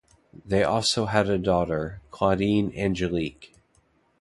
[0.43, 3.53] They also had a daughter, Claudine Angelique.